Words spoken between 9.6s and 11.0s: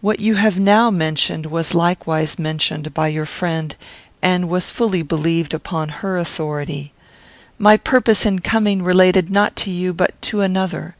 to you, but to another.